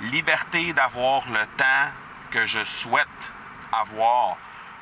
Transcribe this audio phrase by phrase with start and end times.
[0.00, 1.90] liberté d'avoir le temps
[2.30, 3.06] que je souhaite
[3.72, 4.36] avoir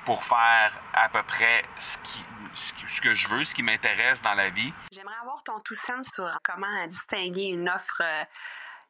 [0.04, 2.25] pour faire à peu près ce, qui,
[2.87, 4.72] ce que je veux, ce qui m'intéresse dans la vie.
[4.92, 8.24] J'aimerais avoir ton tout sens sur comment distinguer une offre euh,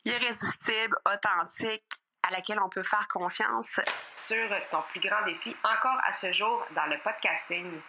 [0.04, 1.84] irrésistible, authentique,
[2.22, 3.80] à laquelle on peut faire confiance.
[4.16, 7.80] Sur ton plus grand défi encore à ce jour dans le podcasting.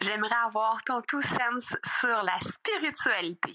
[0.00, 3.54] J'aimerais avoir ton tout sens sur la spiritualité.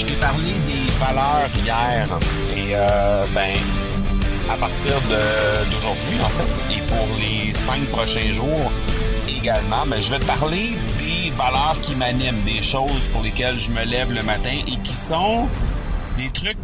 [0.00, 2.08] Je t'ai parlé des valeurs hier
[2.56, 3.52] et euh, ben
[4.50, 8.72] à partir d'aujourd'hui en fait et pour les cinq prochains jours
[9.28, 13.70] également, ben, je vais te parler des valeurs qui m'animent, des choses pour lesquelles je
[13.72, 15.46] me lève le matin et qui sont
[16.16, 16.56] des trucs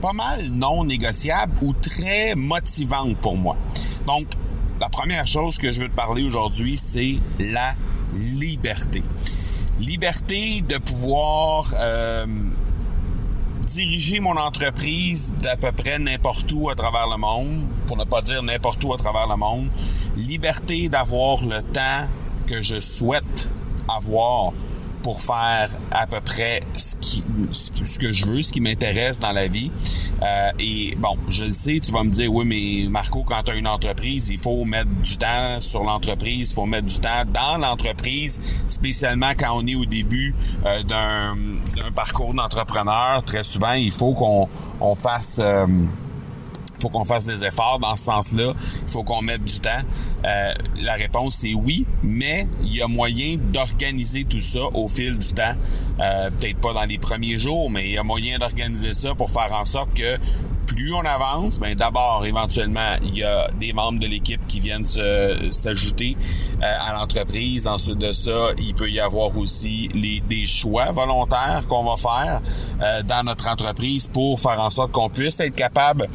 [0.00, 3.56] pas mal non négociables ou très motivantes pour moi.
[4.08, 4.26] Donc,
[4.80, 7.76] la première chose que je veux te parler aujourd'hui, c'est la
[8.12, 9.04] liberté.
[9.78, 12.26] Liberté de pouvoir euh,
[13.62, 18.22] diriger mon entreprise d'à peu près n'importe où à travers le monde, pour ne pas
[18.22, 19.68] dire n'importe où à travers le monde.
[20.16, 22.08] Liberté d'avoir le temps
[22.46, 23.50] que je souhaite
[23.88, 24.52] avoir
[25.02, 29.32] pour faire à peu près ce, qui, ce que je veux, ce qui m'intéresse dans
[29.32, 29.70] la vie.
[30.22, 33.52] Euh, et bon, je le sais, tu vas me dire, oui, mais Marco, quand tu
[33.52, 37.24] as une entreprise, il faut mettre du temps sur l'entreprise, il faut mettre du temps
[37.26, 43.22] dans l'entreprise, spécialement quand on est au début euh, d'un parcours d'entrepreneur.
[43.24, 44.48] Très souvent, il faut qu'on
[44.80, 45.38] on fasse...
[45.40, 45.66] Euh,
[46.82, 48.54] faut qu'on fasse des efforts dans ce sens-là.
[48.82, 49.70] Il faut qu'on mette du temps.
[50.24, 55.18] Euh, la réponse c'est oui, mais il y a moyen d'organiser tout ça au fil
[55.18, 55.54] du temps.
[56.00, 59.30] Euh, peut-être pas dans les premiers jours, mais il y a moyen d'organiser ça pour
[59.30, 60.18] faire en sorte que
[60.66, 64.86] plus on avance, ben d'abord, éventuellement, il y a des membres de l'équipe qui viennent
[64.86, 66.16] s'ajouter
[66.62, 67.66] euh, à l'entreprise.
[67.66, 72.40] Ensuite de ça, il peut y avoir aussi les, des choix volontaires qu'on va faire
[72.80, 76.08] euh, dans notre entreprise pour faire en sorte qu'on puisse être capable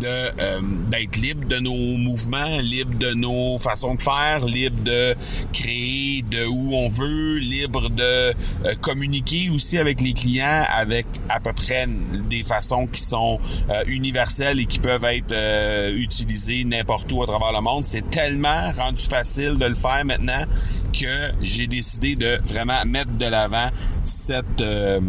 [0.00, 5.14] de euh, d'être libre de nos mouvements, libre de nos façons de faire, libre de
[5.52, 8.32] créer de où on veut, libre de
[8.80, 11.88] communiquer aussi avec les clients avec à peu près
[12.30, 13.38] des façons qui sont
[13.86, 17.84] universelles et qui peuvent être euh, utilisées n'importe où à travers le monde.
[17.84, 20.44] C'est tellement rendu facile de le faire maintenant
[20.92, 23.68] que j'ai décidé de vraiment mettre de l'avant
[24.04, 25.00] cette euh,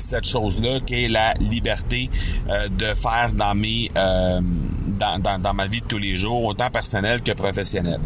[0.00, 2.10] cette chose-là qui est la liberté
[2.48, 6.70] euh, de faire dans mes dans, dans, dans, ma vie de tous les jours, autant
[6.70, 8.00] personnel que professionnel.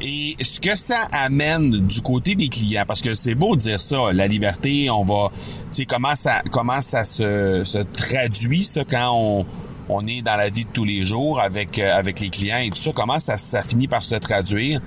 [0.00, 3.80] Et ce que ça amène du côté des clients, parce que c'est beau de dire
[3.80, 8.84] ça, la liberté, on va, tu sais, comment ça, comment ça se, se traduit ça
[8.84, 9.46] quand on,
[9.88, 12.70] on est dans la vie de tous les jours avec euh, avec les clients et
[12.70, 14.80] tout ça, comment ça, ça finit par se traduire?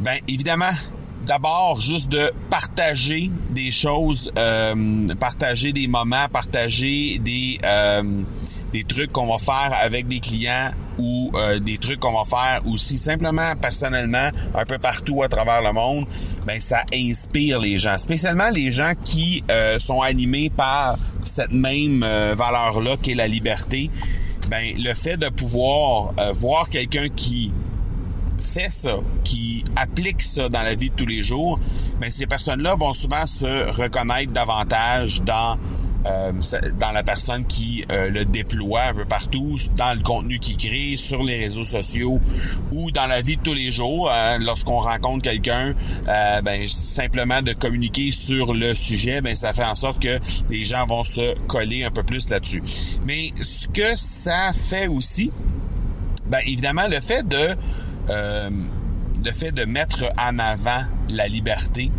[0.00, 0.72] Ben évidemment,
[1.26, 8.02] d'abord juste de partager des choses, euh, partager des moments, partager des euh,
[8.72, 12.60] des trucs qu'on va faire avec des clients ou euh, des trucs qu'on va faire
[12.66, 16.06] aussi simplement personnellement un peu partout à travers le monde,
[16.46, 19.42] ben ça inspire les gens, spécialement les gens qui
[19.78, 23.90] sont animés par cette même valeur là qui est la liberté.
[24.48, 27.52] Ben le fait de pouvoir voir quelqu'un qui
[28.40, 31.58] fait ça, qui applique ça dans la vie de tous les jours,
[32.00, 35.58] ben ces personnes-là vont souvent se reconnaître davantage dans
[36.06, 36.32] euh,
[36.78, 40.96] dans la personne qui euh, le déploie un peu partout, dans le contenu qu'il crée,
[40.96, 42.20] sur les réseaux sociaux
[42.72, 44.10] ou dans la vie de tous les jours.
[44.10, 45.74] Hein, lorsqu'on rencontre quelqu'un,
[46.06, 50.62] euh, ben simplement de communiquer sur le sujet, ben ça fait en sorte que les
[50.62, 52.62] gens vont se coller un peu plus là-dessus.
[53.06, 55.32] Mais ce que ça fait aussi,
[56.26, 57.56] ben évidemment le fait de
[58.08, 61.90] le fait de mettre en avant la liberté,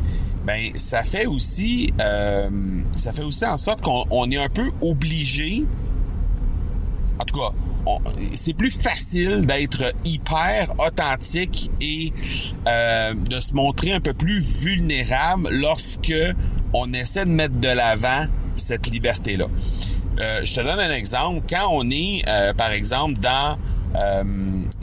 [0.48, 2.50] ben ça fait aussi euh,
[2.95, 5.65] ça fait aussi en sorte qu'on est un peu obligé
[7.19, 7.51] en tout cas
[8.33, 12.13] c'est plus facile d'être hyper authentique et
[12.65, 16.13] euh, de se montrer un peu plus vulnérable lorsque
[16.74, 19.48] on essaie de mettre de l'avant cette liberté là
[20.19, 21.45] euh, je te donne un exemple.
[21.48, 22.24] Quand on est
[22.57, 23.57] par exemple dans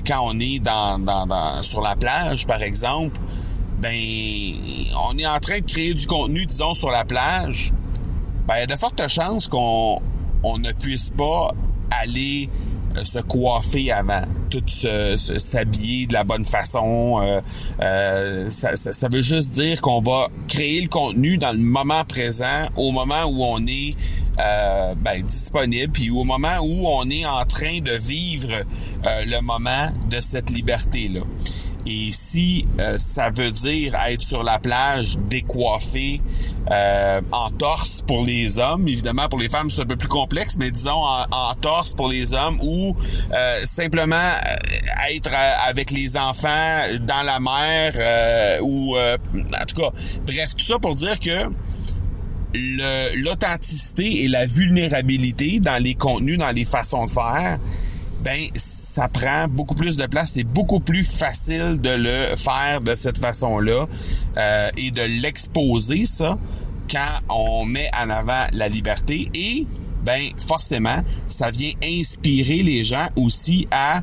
[0.06, 3.20] quand on est dans, sur la plage par exemple
[3.78, 3.94] ben,
[5.08, 7.72] on est en train de créer du contenu, disons, sur la plage.
[8.46, 10.00] ben, il y a de fortes chances qu'on
[10.42, 11.48] on ne puisse pas
[11.90, 12.48] aller
[12.96, 17.20] euh, se coiffer avant, tout s'habiller de la bonne façon.
[17.20, 17.40] Euh,
[17.80, 22.92] euh, ça, veut juste dire qu'on va créer le contenu dans le moment présent, au
[22.92, 23.96] moment où on est
[24.36, 28.64] ben, disponible, puis au moment où on est en train de vivre
[29.04, 31.20] le moment de cette liberté-là.
[31.86, 36.22] Et si euh, ça veut dire être sur la plage décoiffé
[36.70, 40.56] euh, en torse pour les hommes, évidemment pour les femmes c'est un peu plus complexe,
[40.58, 42.96] mais disons en, torse pour les hommes ou
[43.32, 44.32] euh, simplement
[45.10, 45.30] être
[45.66, 49.90] avec les enfants dans la mer ou en tout cas,
[50.26, 51.50] bref, tout ça pour dire que
[53.16, 57.58] l'authenticité et la vulnérabilité dans les contenus, dans les façons de faire,
[58.22, 60.32] ben ça prend beaucoup plus de place.
[60.32, 63.86] C'est beaucoup plus facile de le faire de cette façon-là
[64.36, 66.38] euh, et de l'exposer ça
[66.90, 69.66] quand on met en avant la liberté et
[70.04, 74.02] ben forcément ça vient inspirer les gens aussi à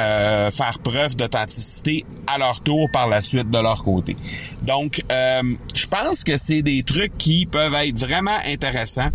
[0.00, 4.16] euh, faire preuve d'authenticité à leur tour par la suite de leur côté.
[4.62, 5.42] Donc, euh,
[5.74, 9.10] je pense que c'est des trucs qui peuvent être vraiment intéressants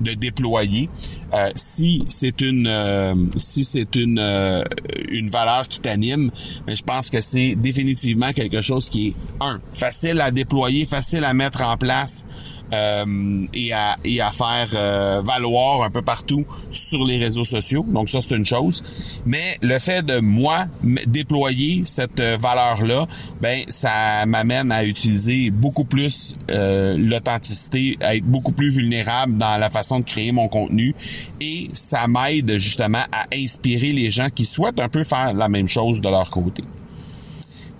[0.00, 0.88] de déployer.
[1.32, 4.62] Euh, si c'est une euh, si c'est une euh,
[5.08, 6.30] une valeur qui t'anime,
[6.66, 11.24] mais je pense que c'est définitivement quelque chose qui est un facile à déployer, facile
[11.24, 12.24] à mettre en place
[12.74, 17.84] euh, et, à, et à faire euh, valoir un peu partout sur les réseaux sociaux.
[17.88, 18.82] Donc ça, c'est une chose.
[19.24, 20.66] Mais le fait de moi
[21.06, 23.06] déployer cette euh, valeur-là,
[23.40, 29.70] ben ça m'amène à utiliser beaucoup plus l'authenticité, à être beaucoup plus vulnérable dans la
[29.70, 30.94] façon de créer mon contenu
[31.40, 35.68] et ça m'aide justement à inspirer les gens qui souhaitent un peu faire la même
[35.68, 36.64] chose de leur côté.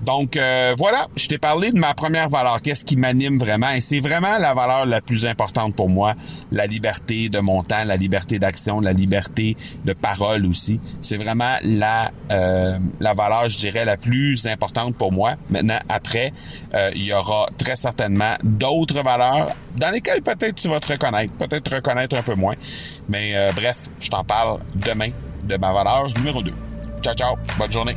[0.03, 3.81] Donc euh, voilà, je t'ai parlé de ma première valeur, qu'est-ce qui m'anime vraiment, et
[3.81, 6.15] c'est vraiment la valeur la plus importante pour moi,
[6.53, 10.81] la liberté de mon temps, la liberté d'action, la liberté de parole aussi.
[11.01, 15.37] C'est vraiment la euh, la valeur, je dirais, la plus importante pour moi.
[15.49, 16.33] Maintenant, après,
[16.75, 21.33] euh, il y aura très certainement d'autres valeurs dans lesquelles peut-être tu vas te reconnaître,
[21.35, 22.55] peut-être te reconnaître un peu moins.
[23.09, 25.11] Mais bref, je t'en parle demain
[25.45, 26.53] de ma valeur numéro 2.
[27.03, 27.97] Ciao, ciao, bonne journée.